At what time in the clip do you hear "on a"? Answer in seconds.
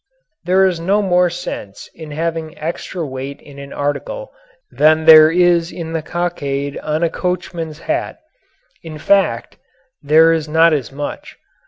6.79-7.09